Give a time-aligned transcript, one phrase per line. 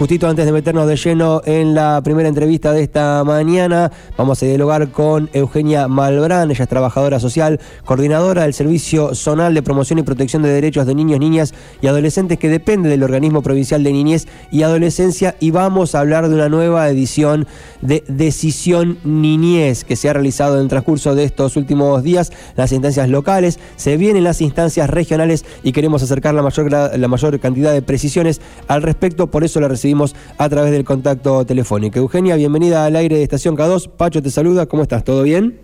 [0.00, 4.46] justito antes de meternos de lleno en la primera entrevista de esta mañana, vamos a
[4.46, 10.02] dialogar con Eugenia Malbrán, ella es trabajadora social, coordinadora del Servicio Zonal de Promoción y
[10.02, 11.52] Protección de Derechos de Niños, Niñas
[11.82, 16.30] y Adolescentes que depende del Organismo Provincial de Niñez y Adolescencia y vamos a hablar
[16.30, 17.46] de una nueva edición
[17.82, 22.72] de Decisión Niñez que se ha realizado en el transcurso de estos últimos días, las
[22.72, 27.74] instancias locales, se vienen las instancias regionales y queremos acercar la mayor, la mayor cantidad
[27.74, 29.89] de precisiones al respecto, por eso la recibimos
[30.38, 31.98] a través del contacto telefónico.
[31.98, 33.88] Eugenia, bienvenida al aire de Estación K2.
[33.90, 35.04] Pacho te saluda, ¿cómo estás?
[35.04, 35.58] ¿Todo bien?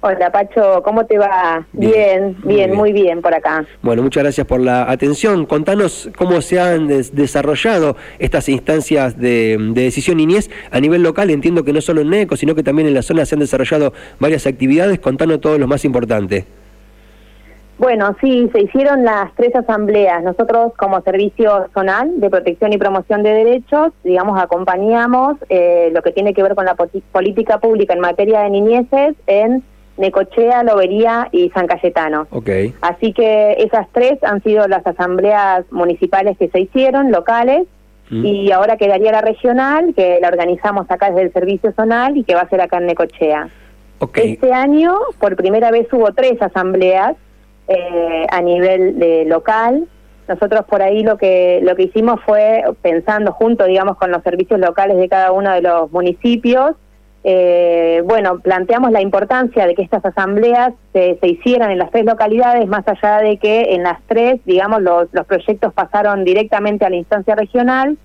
[0.00, 1.66] Hola Pacho, ¿cómo te va?
[1.72, 3.20] Bien, bien, muy bien.
[3.20, 3.66] por acá.
[3.82, 5.44] Bueno, muchas gracias por la atención.
[5.44, 11.30] Contanos cómo se han desarrollado estas instancias de, de, decisión niñez a nivel local.
[11.30, 13.92] Entiendo que no solo en NECO, sino que también en la zona se han desarrollado
[14.20, 15.00] varias actividades.
[15.00, 16.57] Contanos todo lo más importante.
[17.78, 20.24] Bueno, sí, se hicieron las tres asambleas.
[20.24, 26.10] Nosotros como Servicio Zonal de Protección y Promoción de Derechos, digamos, acompañamos eh, lo que
[26.10, 29.62] tiene que ver con la política pública en materia de niñeces en
[29.96, 32.26] Necochea, Lobería y San Cayetano.
[32.30, 32.74] Okay.
[32.80, 37.68] Así que esas tres han sido las asambleas municipales que se hicieron, locales,
[38.10, 38.26] mm.
[38.26, 42.34] y ahora quedaría la regional, que la organizamos acá desde el Servicio Zonal y que
[42.34, 43.48] va a ser acá en Necochea.
[44.00, 44.32] Okay.
[44.32, 47.16] Este año, por primera vez, hubo tres asambleas
[47.68, 49.86] eh, a nivel de local.
[50.26, 54.58] Nosotros por ahí lo que lo que hicimos fue pensando junto, digamos, con los servicios
[54.60, 56.72] locales de cada uno de los municipios.
[57.24, 62.04] Eh, bueno, planteamos la importancia de que estas asambleas se, se, hicieran en las tres
[62.04, 66.90] localidades, más allá de que en las tres, digamos, los, los proyectos pasaron directamente a
[66.90, 67.98] la instancia regional,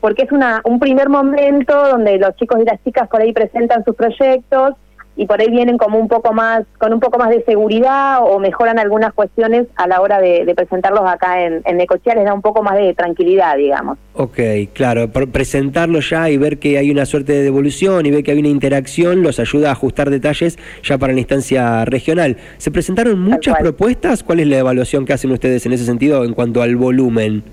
[0.00, 3.84] porque es una, un primer momento donde los chicos y las chicas por ahí presentan
[3.84, 4.74] sus proyectos,
[5.20, 8.38] y por ahí vienen como un poco más, con un poco más de seguridad o
[8.38, 12.40] mejoran algunas cuestiones a la hora de, presentarlos acá en, en Necochea, les da un
[12.40, 13.98] poco más de tranquilidad, digamos.
[14.14, 14.38] Ok,
[14.72, 18.38] claro, presentarlo ya y ver que hay una suerte de devolución y ver que hay
[18.38, 22.38] una interacción los ayuda a ajustar detalles ya para la instancia regional.
[22.56, 24.22] ¿Se presentaron muchas propuestas?
[24.22, 27.44] ¿Cuál es la evaluación que hacen ustedes en ese sentido en cuanto al volumen?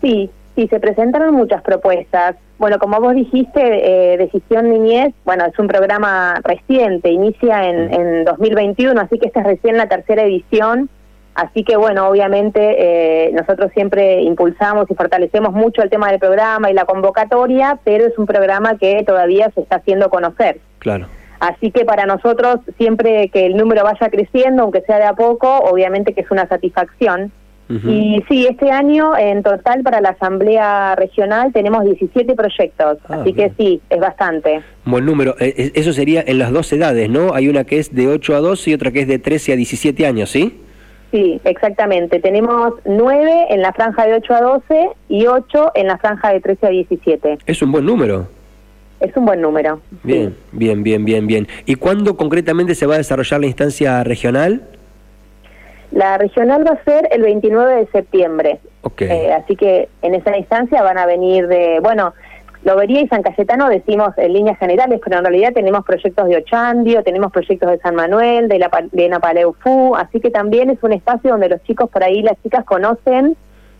[0.00, 2.36] Sí, Sí, se presentaron muchas propuestas.
[2.58, 3.60] Bueno, como vos dijiste,
[4.12, 9.40] eh, Decisión Niñez, bueno, es un programa reciente, inicia en, en 2021, así que esta
[9.40, 10.90] es recién la tercera edición.
[11.34, 16.70] Así que, bueno, obviamente eh, nosotros siempre impulsamos y fortalecemos mucho el tema del programa
[16.70, 20.60] y la convocatoria, pero es un programa que todavía se está haciendo conocer.
[20.78, 21.06] Claro.
[21.40, 25.58] Así que para nosotros, siempre que el número vaya creciendo, aunque sea de a poco,
[25.58, 27.32] obviamente que es una satisfacción.
[27.86, 33.32] Y sí, este año en total para la Asamblea Regional tenemos 17 proyectos, ah, así
[33.32, 34.62] que sí, es bastante.
[34.84, 35.34] Buen número.
[35.38, 37.34] Eh, eh, eso sería en las dos edades, ¿no?
[37.34, 39.56] Hay una que es de 8 a 12 y otra que es de 13 a
[39.56, 40.60] 17 años, ¿sí?
[41.12, 42.20] Sí, exactamente.
[42.20, 46.40] Tenemos 9 en la franja de 8 a 12 y 8 en la franja de
[46.40, 47.38] 13 a 17.
[47.46, 48.28] Es un buen número.
[48.98, 49.80] Es un buen número.
[50.04, 51.48] Bien, bien, bien, bien, bien.
[51.66, 54.62] ¿Y cuándo concretamente se va a desarrollar la instancia regional?
[55.92, 58.60] La regional va a ser el 29 de septiembre.
[58.98, 62.14] Eh, así que en esa instancia van a venir de, bueno,
[62.64, 67.02] Lobería y San Cayetano decimos en líneas generales, pero en realidad tenemos proyectos de Ochandio,
[67.02, 71.32] tenemos proyectos de San Manuel, de la de Napaleufú, así que también es un espacio
[71.32, 73.36] donde los chicos por ahí, las chicas conocen,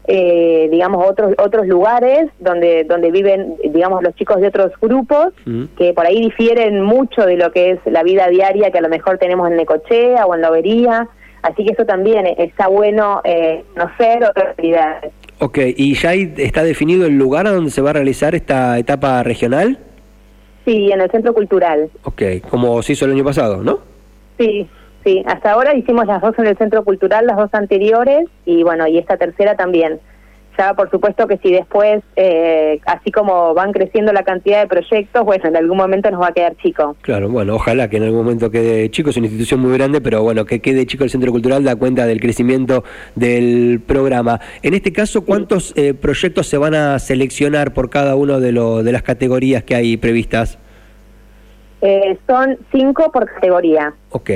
[0.09, 5.65] eh, digamos, otros otros lugares donde donde viven, digamos, los chicos de otros grupos mm.
[5.77, 8.89] que por ahí difieren mucho de lo que es la vida diaria que a lo
[8.89, 11.09] mejor tenemos en Necochea o en Lobería.
[11.43, 15.13] Así que eso también está bueno eh, conocer otras realidades.
[15.41, 19.23] Ok, ¿y ya está definido el lugar a donde se va a realizar esta etapa
[19.25, 19.79] regional?
[20.65, 21.91] Sí, en el Centro Cultural.
[22.05, 23.81] Ok, como se hizo el año pasado, ¿no?
[24.39, 24.69] Sí,
[25.05, 25.25] sí.
[25.27, 28.99] Hasta ahora hicimos las dos en el Centro Cultural, las dos anteriores, y bueno, y
[28.99, 30.01] esta tercera también.
[30.59, 35.25] Ya por supuesto que si después, eh, así como van creciendo la cantidad de proyectos,
[35.25, 36.97] bueno, en algún momento nos va a quedar chico.
[37.01, 40.23] Claro, bueno, ojalá que en algún momento quede chico, es una institución muy grande, pero
[40.23, 44.41] bueno, que quede chico el Centro Cultural da cuenta del crecimiento del programa.
[44.63, 48.83] En este caso, ¿cuántos eh, proyectos se van a seleccionar por cada uno de, lo,
[48.83, 50.59] de las categorías que hay previstas?
[51.81, 53.95] Eh, son cinco por categoría.
[54.11, 54.31] Ok.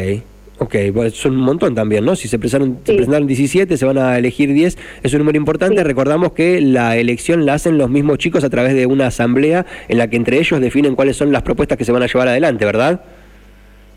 [0.59, 0.75] Ok,
[1.13, 2.17] son un montón también, ¿no?
[2.17, 5.85] Si se presentaron, se presentaron 17, se van a elegir 10, es un número importante.
[5.85, 9.99] Recordamos que la elección la hacen los mismos chicos a través de una asamblea en
[9.99, 12.65] la que entre ellos definen cuáles son las propuestas que se van a llevar adelante,
[12.65, 13.03] ¿verdad?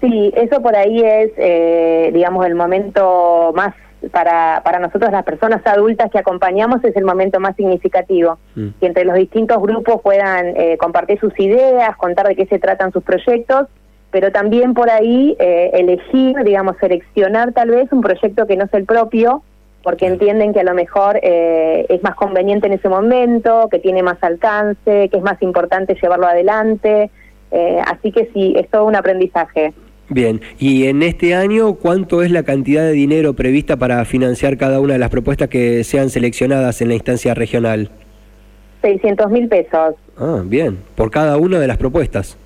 [0.02, 3.74] Sí, eso por ahí es, eh, digamos, el momento más
[4.12, 8.68] para, para nosotros las personas adultas que acompañamos es el momento más significativo, mm.
[8.80, 12.92] que entre los distintos grupos puedan eh, compartir sus ideas, contar de qué se tratan
[12.92, 13.68] sus proyectos
[14.12, 18.74] pero también por ahí eh, elegir, digamos, seleccionar tal vez un proyecto que no es
[18.74, 19.44] el propio
[19.84, 24.04] porque entienden que a lo mejor eh, es más conveniente en ese momento, que tiene
[24.04, 27.10] más alcance, que es más importante llevarlo adelante.
[27.52, 29.74] Eh, así que sí, es todo un aprendizaje.
[30.10, 34.80] Bien, y en este año, ¿cuánto es la cantidad de dinero prevista para financiar cada
[34.80, 37.90] una de las propuestas que sean seleccionadas en la instancia regional?
[38.82, 39.96] 600 mil pesos.
[40.18, 42.38] Ah, bien, por cada una de las propuestas.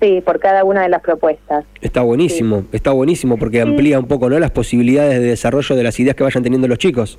[0.00, 1.64] Sí, por cada una de las propuestas.
[1.80, 4.38] Está buenísimo, está buenísimo porque amplía un poco ¿no?
[4.38, 7.18] las posibilidades de desarrollo de las ideas que vayan teniendo los chicos.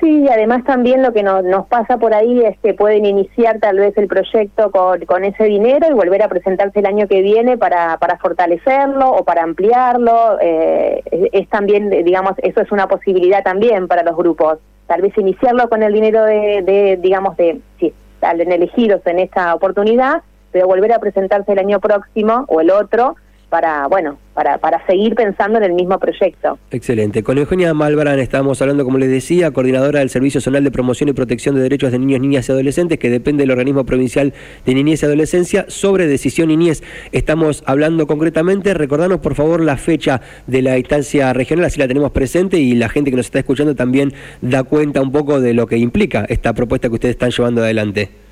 [0.00, 3.60] Sí, y además también lo que nos, nos pasa por ahí es que pueden iniciar
[3.60, 7.20] tal vez el proyecto con, con ese dinero y volver a presentarse el año que
[7.20, 10.38] viene para, para fortalecerlo o para ampliarlo.
[10.40, 11.02] Eh,
[11.32, 14.58] es, también, digamos, eso es una posibilidad también para los grupos.
[14.88, 19.54] Tal vez iniciarlo con el dinero de, de digamos, de si salen elegidos en esta
[19.54, 23.16] oportunidad pero volver a presentarse el año próximo o el otro
[23.52, 26.58] para, bueno, para, para seguir pensando en el mismo proyecto.
[26.70, 27.22] Excelente.
[27.22, 31.12] Con Eugenia Malbrán estamos hablando, como les decía, coordinadora del Servicio Zonal de Promoción y
[31.12, 34.32] Protección de Derechos de Niños, Niñas y Adolescentes, que depende del Organismo Provincial
[34.64, 36.82] de Niñez y Adolescencia, sobre Decisión Niñez.
[37.12, 42.10] Estamos hablando concretamente, recordanos por favor la fecha de la instancia regional, así la tenemos
[42.12, 45.66] presente y la gente que nos está escuchando también da cuenta un poco de lo
[45.66, 48.31] que implica esta propuesta que ustedes están llevando adelante.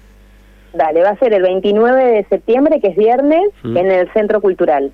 [0.72, 3.76] Dale, va a ser el 29 de septiembre, que es viernes, mm.
[3.76, 4.92] en el Centro Cultural.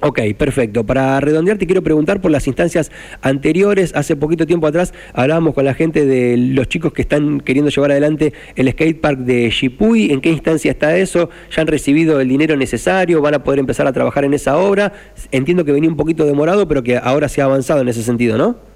[0.00, 0.86] Ok, perfecto.
[0.86, 3.92] Para redondear, te quiero preguntar por las instancias anteriores.
[3.96, 7.90] Hace poquito tiempo atrás hablábamos con la gente de los chicos que están queriendo llevar
[7.90, 10.12] adelante el skatepark de Chipuy.
[10.12, 11.30] ¿En qué instancia está eso?
[11.50, 13.20] ¿Ya han recibido el dinero necesario?
[13.20, 14.92] ¿Van a poder empezar a trabajar en esa obra?
[15.32, 18.38] Entiendo que venía un poquito demorado, pero que ahora se ha avanzado en ese sentido,
[18.38, 18.67] ¿no?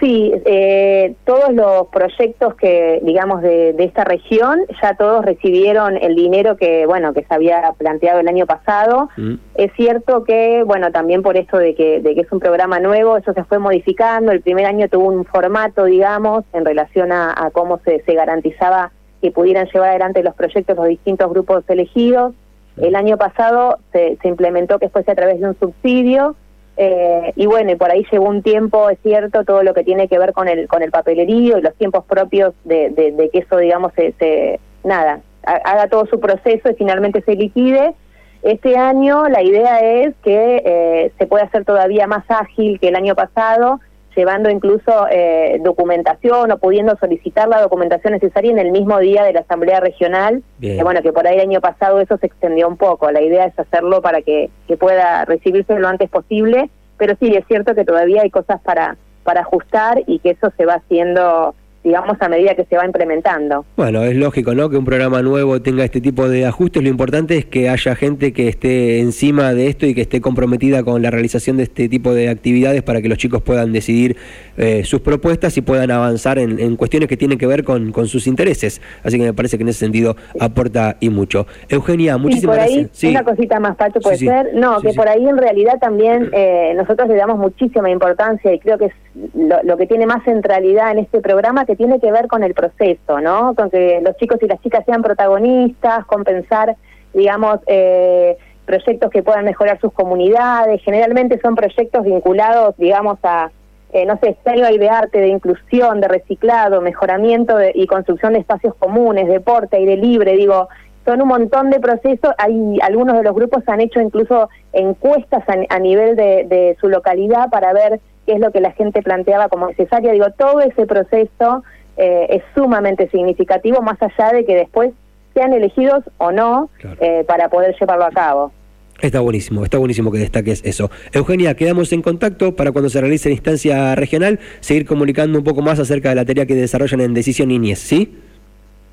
[0.00, 6.56] Sí, eh, todos los proyectos que, digamos, de, esta región, ya todos recibieron el dinero
[6.56, 9.10] que, bueno, que se había planteado el año pasado.
[9.18, 9.34] Mm.
[9.56, 13.18] Es cierto que, bueno, también por esto de que, de que es un programa nuevo,
[13.18, 14.32] eso se fue modificando.
[14.32, 19.30] El primer año tuvo un formato, digamos, en relación a, cómo se, se garantizaba que
[19.30, 22.32] pudieran llevar adelante los proyectos los distintos grupos elegidos.
[22.78, 26.36] El año pasado se, se implementó que fuese a través de un subsidio
[26.76, 30.08] eh, y bueno, y por ahí llevó un tiempo, es cierto, todo lo que tiene
[30.08, 33.58] que ver con el con el papelerío y los tiempos propios de, de, que eso,
[33.58, 37.94] digamos, se, nada, haga todo su proceso y finalmente se liquide.
[38.42, 42.96] Este año la idea es que eh, se pueda hacer todavía más ágil que el
[42.96, 43.80] año pasado,
[44.20, 49.32] llevando incluso eh, documentación o pudiendo solicitar la documentación necesaria en el mismo día de
[49.32, 50.42] la Asamblea Regional.
[50.60, 53.10] Que bueno, que por ahí el año pasado eso se extendió un poco.
[53.10, 56.68] La idea es hacerlo para que, que pueda recibirse lo antes posible,
[56.98, 60.66] pero sí, es cierto que todavía hay cosas para, para ajustar y que eso se
[60.66, 63.64] va haciendo digamos, a medida que se va implementando.
[63.76, 64.68] Bueno, es lógico, ¿no?
[64.68, 66.82] Que un programa nuevo tenga este tipo de ajustes.
[66.82, 70.82] Lo importante es que haya gente que esté encima de esto y que esté comprometida
[70.82, 74.16] con la realización de este tipo de actividades para que los chicos puedan decidir
[74.58, 78.26] eh, sus propuestas y puedan avanzar en, cuestiones que tienen que ver con, con, sus
[78.26, 78.82] intereses.
[79.02, 81.46] Así que me parece que en ese sentido aporta y mucho.
[81.68, 83.10] Eugenia, muchísimas por ahí, gracias.
[83.10, 84.50] Una cosita más, Pacho, puede ser.
[84.54, 88.76] No, que por ahí en realidad también eh, nosotros le damos muchísima importancia y creo
[88.76, 88.92] que es
[89.34, 92.52] lo, lo que tiene más centralidad en este programa que tiene que ver con el
[92.52, 93.54] proceso, ¿no?
[93.54, 96.74] Con que los chicos y las chicas sean protagonistas, con pensar,
[97.14, 98.36] digamos, eh,
[98.66, 100.82] proyectos que puedan mejorar sus comunidades.
[100.82, 103.52] Generalmente son proyectos vinculados, digamos, a,
[103.92, 108.74] eh, no sé, escenario de arte, de inclusión, de reciclado, mejoramiento y construcción de espacios
[108.74, 110.68] comunes, deporte, aire libre, digo,
[111.04, 112.34] son un montón de procesos.
[112.38, 117.50] Hay algunos de los grupos han hecho incluso encuestas a, nivel de, de, su localidad
[117.50, 120.12] para ver qué es lo que la gente planteaba como necesario.
[120.12, 121.64] Digo, todo ese proceso
[121.96, 124.92] eh, es sumamente significativo, más allá de que después
[125.34, 128.52] sean elegidos o no eh, para poder llevarlo a cabo.
[129.00, 130.90] Está buenísimo, está buenísimo que destaques eso.
[131.12, 135.62] Eugenia, quedamos en contacto para cuando se realice la instancia regional, seguir comunicando un poco
[135.62, 138.18] más acerca de la tarea que desarrollan en Decisión Niñez, ¿sí?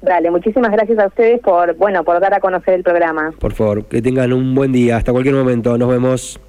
[0.02, 3.34] Dale, muchísimas gracias a ustedes por, bueno, por dar a conocer el programa.
[3.40, 4.98] Por favor, que tengan un buen día.
[4.98, 5.78] Hasta cualquier momento.
[5.78, 6.40] Nos vemos.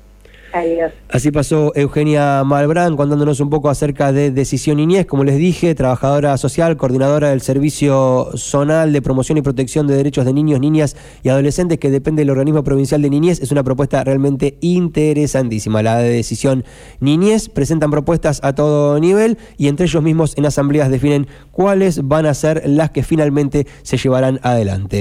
[1.11, 6.37] Así pasó Eugenia Malbrán contándonos un poco acerca de Decisión Niñez, como les dije, trabajadora
[6.39, 11.29] social, coordinadora del Servicio Zonal de Promoción y Protección de Derechos de Niños, Niñas y
[11.29, 13.41] Adolescentes que depende del Organismo Provincial de Niñez.
[13.41, 15.83] Es una propuesta realmente interesantísima.
[15.83, 16.65] La de Decisión
[17.01, 22.27] Niñez presentan propuestas a todo nivel y entre ellos mismos en asambleas definen cuáles van
[22.27, 24.97] a ser las que finalmente se llevarán adelante.